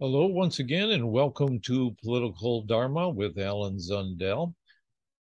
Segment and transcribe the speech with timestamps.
[0.00, 4.54] Hello, once again, and welcome to Political Dharma with Alan Zundel.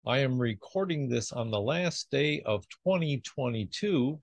[0.06, 4.20] I am recording this on the last day of 2022.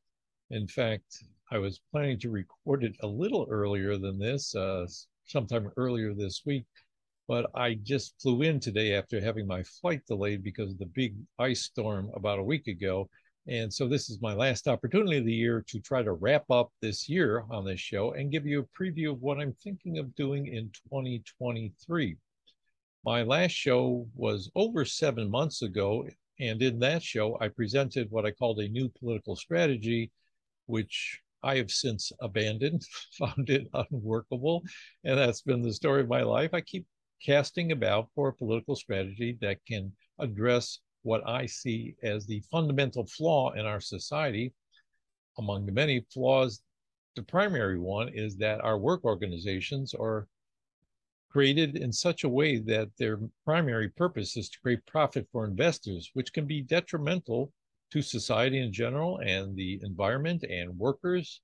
[0.52, 1.22] In fact,
[1.52, 4.88] I was planning to record it a little earlier than this, uh,
[5.26, 6.64] sometime earlier this week,
[7.28, 11.18] but I just flew in today after having my flight delayed because of the big
[11.38, 13.10] ice storm about a week ago.
[13.50, 16.72] And so this is my last opportunity of the year to try to wrap up
[16.82, 20.14] this year on this show and give you a preview of what I'm thinking of
[20.16, 22.18] doing in 2023.
[23.06, 26.10] My last show was over seven months ago.
[26.42, 30.12] And in that show, I presented what I called a new political strategy,
[30.66, 32.84] which I have since abandoned,
[33.18, 34.64] found it unworkable.
[35.06, 36.54] And that's been the story of my life.
[36.54, 36.86] I keep
[37.26, 43.06] casting about for a political strategy that can address what I see as the fundamental
[43.06, 44.54] flaw in our society.
[45.38, 46.62] Among the many flaws,
[47.16, 50.28] the primary one is that our work organizations are
[51.30, 56.12] created in such a way that their primary purpose is to create profit for investors,
[56.14, 57.54] which can be detrimental
[57.92, 61.40] to society in general and the environment and workers.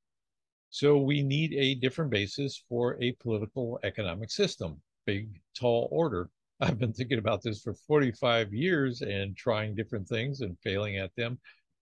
[0.72, 6.30] So we need a different basis for a political economic system, big, tall order.
[6.60, 11.16] I've been thinking about this for 45 years and trying different things and failing at
[11.16, 11.40] them.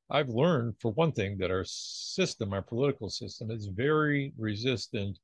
[0.09, 5.19] I've learned, for one thing, that our system, our political system, is very resistant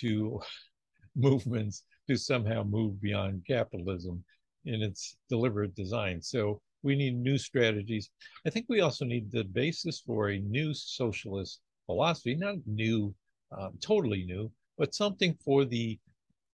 [0.00, 0.40] to
[1.16, 4.24] movements to somehow move beyond capitalism
[4.64, 6.20] in its deliberate design.
[6.22, 8.10] So we need new strategies.
[8.46, 13.14] I think we also need the basis for a new socialist philosophy, not new,
[13.56, 15.98] um, totally new, but something for the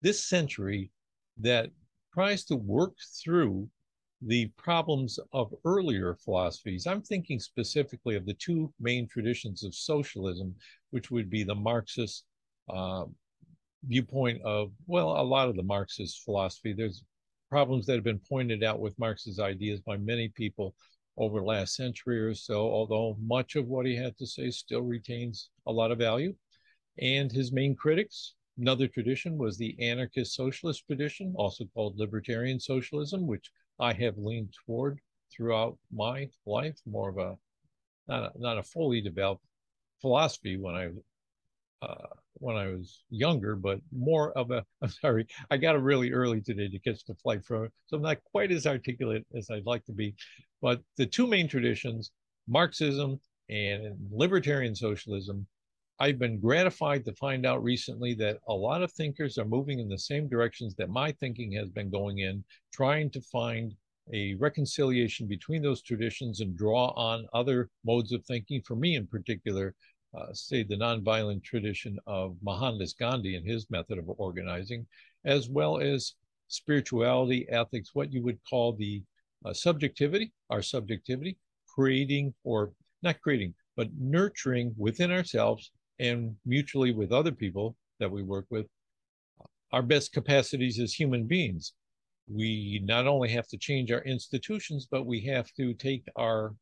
[0.02, 0.90] this century
[1.38, 1.70] that
[2.14, 3.68] tries to work through
[4.22, 6.86] the problems of earlier philosophies.
[6.86, 10.54] I'm thinking specifically of the two main traditions of socialism,
[10.90, 12.24] which would be the Marxist
[12.72, 13.04] uh,
[13.86, 16.72] viewpoint of, well, a lot of the Marxist philosophy.
[16.72, 17.02] There's
[17.50, 20.74] problems that have been pointed out with Marx's ideas by many people
[21.16, 24.82] over the last century or so, although much of what he had to say still
[24.82, 26.34] retains a lot of value.
[26.98, 33.26] And his main critics, Another tradition was the anarchist socialist tradition, also called libertarian socialism,
[33.26, 33.50] which
[33.80, 35.00] I have leaned toward
[35.30, 37.36] throughout my life, more of a
[38.06, 39.44] not a, not a fully developed
[40.00, 40.90] philosophy when I
[41.82, 44.64] uh, when I was younger, but more of a.
[44.82, 48.02] I'm sorry, I got up really early today to catch the flight from, so I'm
[48.02, 50.14] not quite as articulate as I'd like to be.
[50.62, 52.10] But the two main traditions,
[52.46, 55.46] Marxism and libertarian socialism,
[56.00, 59.88] I've been gratified to find out recently that a lot of thinkers are moving in
[59.88, 63.74] the same directions that my thinking has been going in, trying to find
[64.12, 68.60] a reconciliation between those traditions and draw on other modes of thinking.
[68.62, 69.76] For me, in particular,
[70.18, 74.86] uh, say the nonviolent tradition of Mohandas Gandhi and his method of organizing,
[75.24, 76.14] as well as
[76.48, 79.00] spirituality, ethics, what you would call the
[79.44, 81.38] uh, subjectivity, our subjectivity,
[81.72, 82.72] creating or
[83.02, 88.66] not creating, but nurturing within ourselves and mutually with other people that we work with
[89.72, 91.72] our best capacities as human beings.
[92.28, 96.54] We not only have to change our institutions, but we have to take our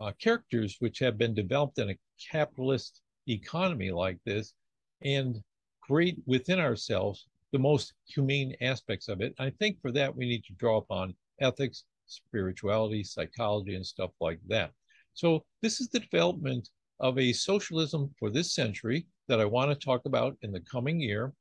[0.00, 1.98] uh, characters, which have been developed in a
[2.30, 4.54] capitalist economy like this,
[5.02, 5.42] and
[5.82, 9.34] create within ourselves the most humane aspects of it.
[9.38, 14.40] I think for that, we need to draw upon ethics, spirituality, psychology, and stuff like
[14.48, 14.72] that.
[15.14, 16.68] So, this is the development
[17.00, 21.00] of a socialism for this century that I want to talk about in the coming
[21.00, 21.32] year,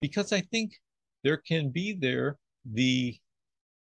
[0.00, 0.72] because I think
[1.24, 2.38] there can be there
[2.72, 3.16] the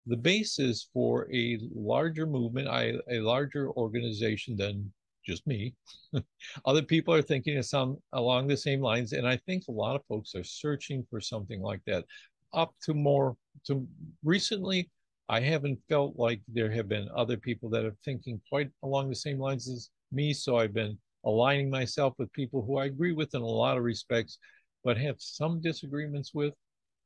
[0.07, 4.91] the basis for a larger movement, I, a larger organization than
[5.23, 5.75] just me.
[6.65, 9.95] Other people are thinking of some along the same lines, and I think a lot
[9.95, 12.05] of folks are searching for something like that.
[12.53, 13.37] Up to more
[13.67, 13.87] to
[14.23, 14.89] recently,
[15.29, 19.15] I haven't felt like there have been other people that are thinking quite along the
[19.15, 20.33] same lines as me.
[20.33, 23.83] So I've been aligning myself with people who I agree with in a lot of
[23.83, 24.39] respects,
[24.83, 26.53] but have some disagreements with.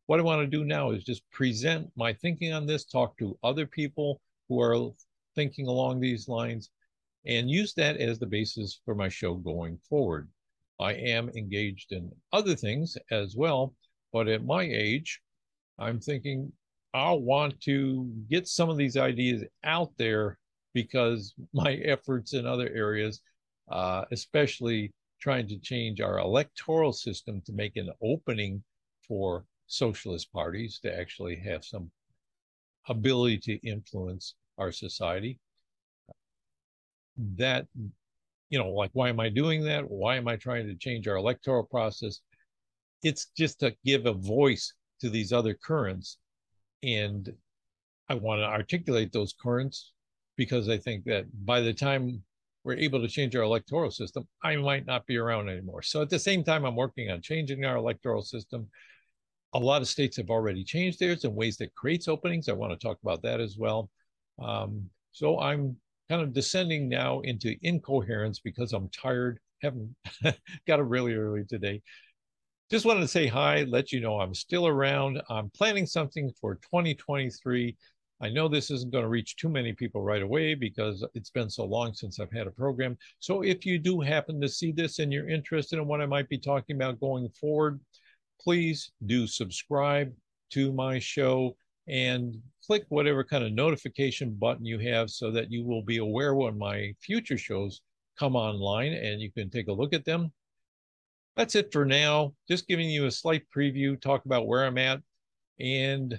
[0.07, 3.38] What I want to do now is just present my thinking on this, talk to
[3.44, 4.92] other people who are
[5.34, 6.69] thinking along these lines,
[7.25, 10.30] and use that as the basis for my show going forward.
[10.80, 13.74] I am engaged in other things as well,
[14.13, 15.22] but at my age,
[15.80, 16.51] I'm thinking
[16.94, 20.38] I'll want to get some of these ideas out there
[20.75, 23.22] because my efforts in other areas,
[23.72, 28.63] uh, especially trying to change our electoral system to make an opening
[29.07, 31.89] for socialist parties to actually have some
[32.89, 35.39] ability to influence our society.
[37.38, 37.66] That,
[38.50, 39.89] you know, like, why am I doing that?
[39.89, 42.19] Why am I trying to change our electoral process?
[43.06, 46.18] it's just to give a voice to these other currents.
[46.81, 47.31] And
[48.10, 49.92] I want to articulate those currents
[50.36, 52.24] because I think that by the time
[52.64, 55.84] we're able to change our electoral system, I might not be around anymore.
[55.84, 58.68] So at the same time, I'm working on changing our electoral system.
[59.54, 62.50] A lot of states have already changed theirs in ways that creates openings.
[62.50, 63.90] I want to talk about that as well.
[64.44, 65.78] Um, so I'm
[66.10, 69.40] kind of descending now into incoherence because I'm tired.
[69.62, 69.96] Haven't
[70.68, 71.82] got up really early today.
[72.72, 75.22] Just wanted to say hi, let you know I'm still around.
[75.30, 77.78] I'm planning something for 2023.
[78.21, 81.50] I know this isn't going to reach too many people right away because it's been
[81.50, 82.97] so long since I've had a program.
[83.19, 86.29] So if you do happen to see this and you're interested in what I might
[86.29, 87.79] be talking about going forward,
[88.39, 90.13] please do subscribe
[90.51, 91.57] to my show
[91.88, 96.35] and click whatever kind of notification button you have so that you will be aware
[96.35, 97.81] when my future shows
[98.17, 100.31] come online and you can take a look at them.
[101.35, 102.33] That's it for now.
[102.47, 105.01] Just giving you a slight preview, talk about where I'm at.
[105.59, 106.17] And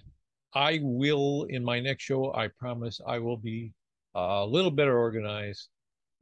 [0.57, 3.75] I will, in my next show, I promise I will be
[4.15, 5.69] a little better organized.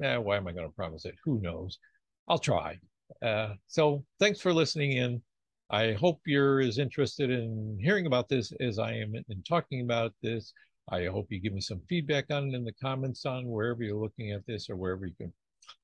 [0.03, 1.15] Eh, why am I going to promise it?
[1.25, 1.79] Who knows?
[2.27, 2.81] I'll try.
[3.23, 5.23] Uh, so thanks for listening in.
[5.71, 10.13] I hope you're as interested in hearing about this as I am in talking about
[10.21, 10.53] this.
[10.91, 13.97] I hope you give me some feedback on it in the comments on wherever you're
[13.97, 15.33] looking at this or wherever you can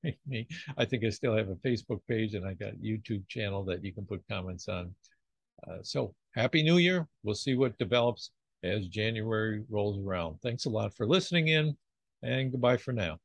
[0.03, 0.45] find me.
[0.77, 3.93] I think I still have a Facebook page and I got YouTube channel that you
[3.93, 4.93] can put comments on.
[5.65, 7.07] Uh, so happy new year.
[7.23, 8.31] We'll see what develops
[8.63, 10.39] as January rolls around.
[10.41, 11.75] Thanks a lot for listening in
[12.23, 13.17] and goodbye for now.